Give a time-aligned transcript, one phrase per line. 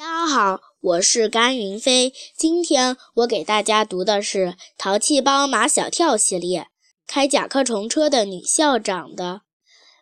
[0.00, 2.14] 大家好，我是甘云飞。
[2.34, 4.46] 今天我给大家读的是
[4.78, 6.68] 《淘气包马小跳》系列。
[7.06, 9.42] 开甲壳虫车的女校长的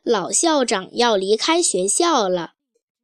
[0.05, 2.53] 老校长要离开学校了。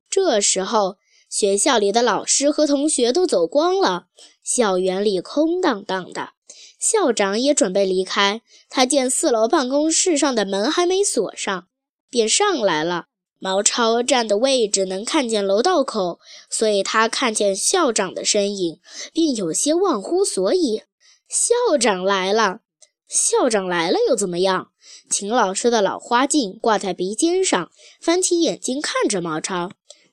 [0.09, 0.95] 这时候，
[1.29, 4.07] 学校里的老师和同学都走光了，
[4.45, 6.35] 校园里空荡荡的。
[6.79, 11.67] 校长也准备离开，他见四楼办公室上的门还没锁上，
[12.09, 13.07] 便上来了。
[13.39, 18.81] 毛超站的位置能看见楼道口，所以他看见校长的身影，
[19.13, 20.83] 便有些忘乎所以。
[21.29, 22.61] 校长来了，
[23.09, 24.71] 校长来了又怎么样？
[25.11, 27.71] 秦老师的老花镜挂在鼻尖上，
[28.01, 29.73] 翻起眼睛看着毛超。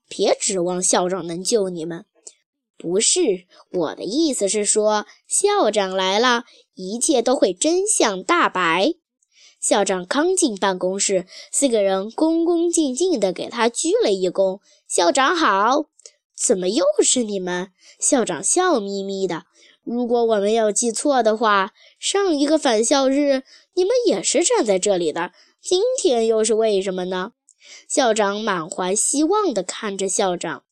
[0.09, 2.05] 别指望校长能救你们。
[2.77, 3.21] 不是，
[3.71, 6.43] 我的意思是说，校长来了，
[6.73, 8.95] 一切都会真相大白。
[9.61, 14.59] 校长刚进办公室，四个人恭恭敬敬地给他鞠了一躬。
[14.87, 15.85] 校长好，
[16.35, 17.71] 怎么又是你们？
[17.99, 19.43] 校长笑眯眯的。
[19.84, 23.43] 如果我没有记错的话，上一个返校日
[23.76, 27.34] 你们也是站在这里的，今天又是为什么呢？
[27.87, 30.63] 校长满怀希望地看着校长。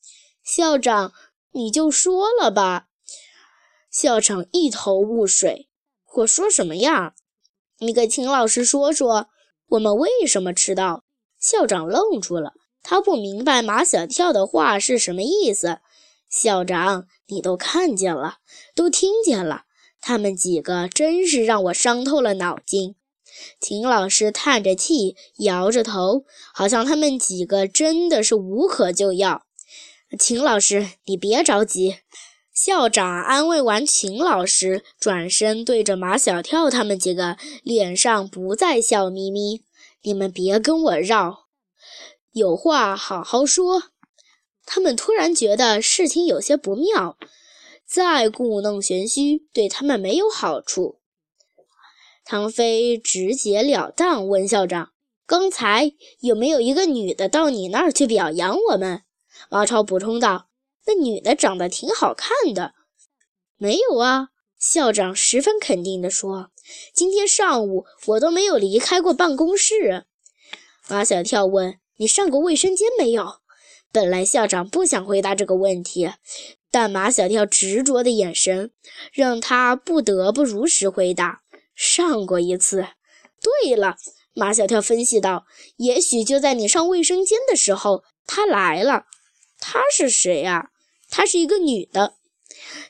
[0.43, 1.13] 校长，
[1.51, 2.87] 你就说了吧。
[3.91, 5.67] 校长一头雾水。
[6.15, 7.13] 我说什么呀？
[7.81, 9.27] 你给秦老师说说，
[9.69, 11.05] 我们为什么迟到？
[11.39, 12.51] 校长愣住了，
[12.83, 15.79] 他不明白马小跳的话是什么意思。
[16.29, 18.39] 校长，你都看见了，
[18.75, 19.63] 都听见了，
[20.01, 22.95] 他们几个真是让我伤透了脑筋。
[23.61, 29.43] 秦老师叹着气，摇着头，好像他们几个真的是无可救药。
[30.19, 31.95] 秦老师，你别着急。
[32.61, 39.63] 校长安慰完秦老师，转身对着马小跳他们几个，脸上不再笑眯眯。
[40.01, 41.45] 你们别跟我绕，
[42.33, 43.83] 有话好好说。
[44.65, 47.17] 他们突然觉得事情有些不妙，
[47.87, 50.99] 再故弄玄虚对他们没有好处。
[52.25, 54.91] 唐飞直截了当问校长
[55.25, 59.03] ：“刚才有没有一个女的到你那儿去表扬我们？”
[59.49, 60.48] 毛超补充道。
[60.89, 62.73] 那女的长得挺好看的，
[63.57, 64.29] 没有啊？
[64.57, 66.49] 校长十分肯定地说
[66.95, 70.05] ：“今天上午我都没有离开过办公室。”
[70.89, 73.35] 马小跳问：“你上过卫生间没有？”
[73.93, 76.11] 本来校长不想回答这个问题，
[76.71, 78.71] 但马小跳执着的眼神
[79.13, 81.41] 让他不得不如实回答
[81.75, 82.87] ：“上过一次。”
[83.39, 83.97] 对了，
[84.33, 85.45] 马小跳分析道
[85.77, 89.05] ：“也许就在你上卫生间的时候，他来了。
[89.59, 90.71] 他是谁呀？”
[91.09, 92.15] 她是一个女的，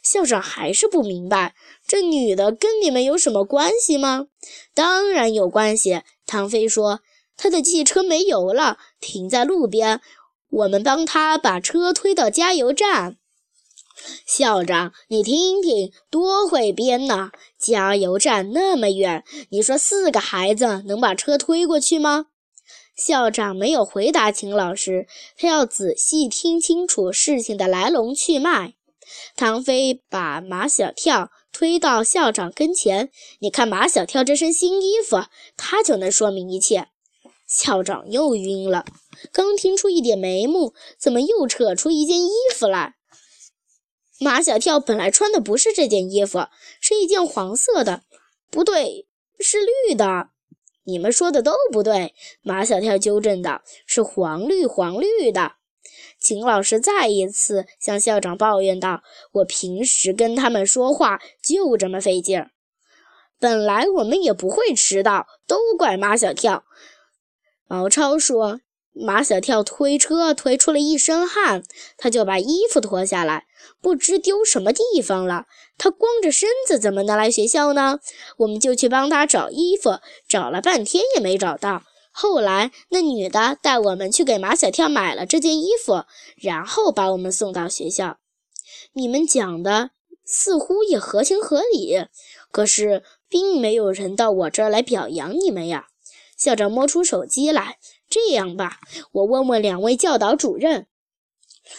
[0.03, 1.55] 校长还是不明白，
[1.87, 4.27] 这女的跟你们有什么关系吗？
[4.73, 6.01] 当然有关系。
[6.25, 6.99] 唐飞说
[7.35, 10.01] ：“他的汽车没油了，停在路边，
[10.49, 13.17] 我们帮他把车推到加油站。”
[14.25, 17.31] 校长，你听听，多会编呐！
[17.57, 22.27] 加油站那么远，你说四个孩子能把车推过去吗？
[22.99, 28.73] 校长没有回答秦老师，他要仔细听清楚事情的来龙去脉。
[29.35, 35.23] 唐飞把马小跳推到校长跟前，你看马小跳这身新衣服，
[35.55, 36.89] 他就能说明一切。
[37.47, 38.85] 校长又晕了，
[39.31, 42.95] 刚听出一点眉目，怎么又扯出一件衣服来？
[44.19, 46.47] 马小跳本来穿的不是这件衣服，
[46.81, 48.03] 是一件黄色的，
[48.51, 49.07] 不对，
[49.39, 50.29] 是绿的。
[50.83, 55.53] 你们说的都不对，马小跳纠正道：“是黄绿黄绿的。”
[56.19, 59.01] 秦老师再一次向校长抱怨道
[59.33, 62.51] ：“我平时跟他们说话就这么费劲儿，
[63.39, 66.63] 本来我们也不会迟到，都怪马小跳。”
[67.67, 68.61] 毛超说。
[69.01, 71.63] 马小跳推车推出了一身汗，
[71.97, 73.45] 他就把衣服脱下来，
[73.81, 75.45] 不知丢什么地方了。
[75.77, 77.99] 他光着身子怎么能来学校呢？
[78.37, 81.83] 我们就去帮他找衣服，找了半天也没找到。
[82.11, 86.03] 后来那女的带我们去给马小跳买了这件衣服，
[86.35, 88.17] 然后把我们送到学校。
[88.93, 89.91] 你们讲的
[90.25, 92.07] 似乎也合情合理，
[92.51, 95.87] 可是并没有人到我这儿来表扬你们呀。
[96.37, 97.77] 校长摸出手机来。
[98.09, 98.79] 这样吧，
[99.11, 100.87] 我问问两位教导主任。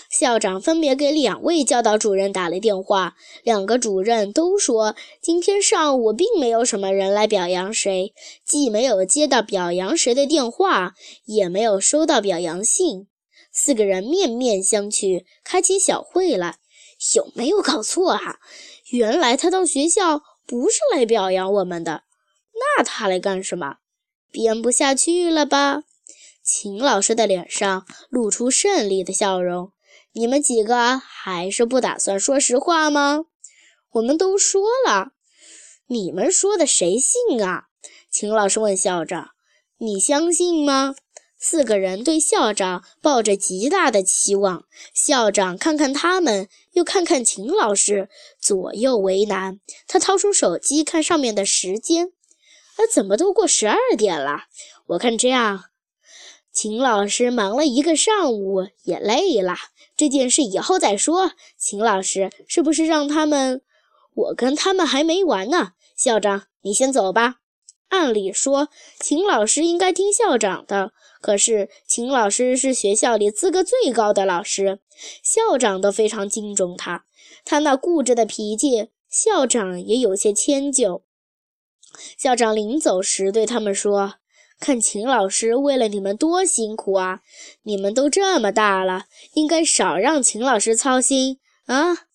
[0.08, 10.94] 校长分别给两位教导主任打了电话，两个主任都说今天上午并没有什么人来表扬谁，既没有接到表扬谁的电话，
[11.24, 13.08] 也没有收到表扬信。
[13.52, 16.58] 四个人面面相觑，开起小会来。
[17.16, 18.38] 有没有搞错啊？
[18.90, 22.04] 原来他到学校不是来表扬我们的，
[22.76, 23.78] 那他来干什么？
[24.30, 25.82] 编不下去了吧？
[26.52, 29.70] 秦老师的脸上露出胜利的笑容。
[30.14, 33.26] 你们几个还是不打算说实话吗？
[33.92, 35.12] 我们都说了，
[35.86, 37.66] 你们说的谁信啊？
[38.10, 39.30] 秦老师问校长
[39.78, 40.96] ：“你相信吗？”
[41.38, 44.64] 四个人对校长抱着极大的期望。
[44.92, 48.08] 校长看看他们，又看看秦老师，
[48.40, 49.60] 左右为难。
[49.86, 54.46] 他掏出手机看上面的时间，啊，怎么都过十二点了？
[54.88, 55.66] 我看这样，
[56.52, 59.54] 秦老师忙了一个上午也累了。
[59.96, 61.32] 这件事以后再说。
[61.56, 63.62] 秦老师是不是让他们？
[64.14, 65.72] 我跟他们还没完呢。
[65.96, 67.36] 校长，你先走吧。
[67.88, 68.68] 按理说，
[68.98, 70.92] 秦老师应该听校长的。
[71.20, 74.80] 可是，秦老师是学校里资格最高的老师，
[75.22, 77.04] 校长都非常敬重他。
[77.44, 81.04] 他那固执的脾气，校长也有些迁就。
[82.16, 84.14] 校长临走时对他们说
[84.60, 87.22] ：“看秦老师为了你们多辛苦啊！
[87.62, 92.06] 你们都这么大了，应该少让秦老师操心啊。”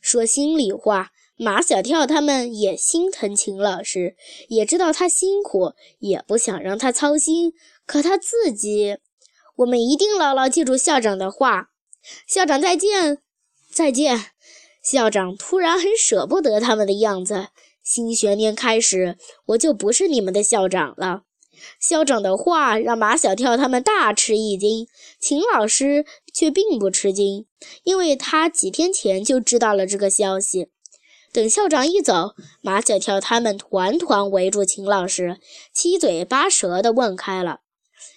[0.00, 1.10] 说心里话。
[1.40, 4.16] 马小跳他们也心疼秦老师，
[4.48, 7.52] 也知道他辛苦，也不想让他操心。
[7.86, 8.98] 可他自己，
[9.58, 11.70] 我们一定牢牢记住校长的话。
[12.26, 13.18] 校长再见，
[13.72, 14.32] 再见。
[14.82, 17.50] 校长突然很舍不得他们的样子。
[17.84, 21.22] 新学年开始，我就不是你们的校长了。
[21.80, 24.86] 校长的话让马小跳他们大吃一惊，
[25.20, 27.46] 秦老师却并不吃惊，
[27.84, 30.68] 因为他几天前就知道了这个消息。
[31.32, 35.38] 等校长一走，马小跳他们团团围住秦老师，
[35.72, 37.60] 七嘴八舌地问开了：“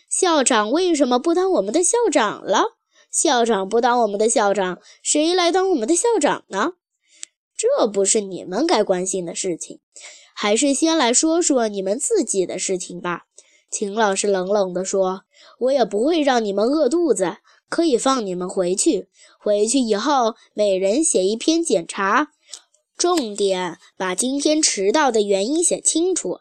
[0.09, 2.77] 校长为什么不当我们的校长了？
[3.11, 6.73] 校长不当我们的校长，谁来当我们的校长呢？
[7.57, 9.81] 这不是你们该关心的事情，
[10.41, 13.25] 还是先来说说你们自己的事情吧。”
[13.69, 15.21] 秦老师冷冷地说
[15.61, 17.37] ：“我也不会让你们饿肚子，
[17.69, 19.07] 可以放你们回去。
[19.39, 22.31] 回去以后，每人写一篇检查。”
[22.97, 26.39] 重点把今天迟到的原因写清楚。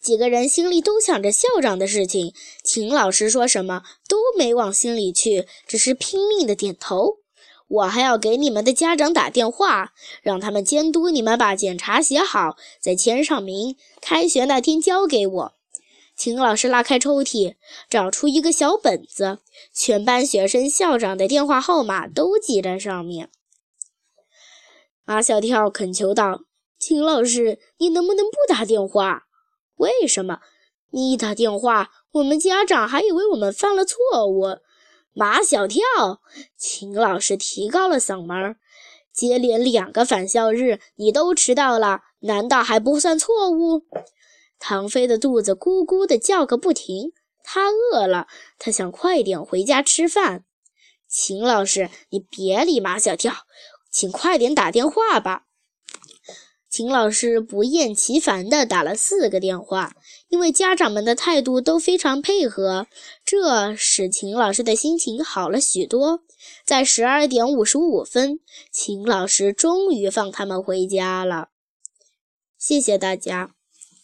[0.00, 2.32] 几个人心里都想着校长的事情，
[2.64, 7.18] 秦老师说什么都没往心里去，只是拼命的点头。
[7.72, 15.54] 我还要给你们的家长打电话，让他们监督你们把检查写好，再签上名，开学那天交给我。
[16.14, 17.56] 秦老师拉开抽屉，
[17.88, 19.38] 找出一个小本子，
[19.72, 23.30] 全班学生校长的电话号码都记在上面。
[25.06, 26.42] 马小跳恳求道
[26.78, 29.24] ：“秦老师，你能不能不打电话？
[29.76, 30.40] 为什么？
[30.90, 34.58] 你一打电话，我们家长还以为我们犯了错误。”
[35.14, 35.80] 马小跳，
[36.56, 38.56] 秦老师提高了嗓门
[39.12, 43.84] ：“接连两个返校日，你都迟到了，难道还不算错误？”
[44.58, 47.12] 唐飞的肚子咕咕的叫个不停，
[47.42, 48.28] 他饿了，
[48.58, 50.44] 他想快点回家吃饭。
[51.08, 53.34] 秦老师，你别理马小跳。
[53.90, 55.44] 请快点打电话吧！
[56.72, 59.94] 秦老师不厌其烦地打了四个电话，
[60.28, 62.86] 因为家长们的态度都非常配合，
[63.26, 66.22] 这使秦老师的心情好了许多。
[66.64, 68.40] 在十二点五十五分，
[68.70, 71.50] 秦老师终于放他们回家了。
[72.56, 73.50] 谢谢大家。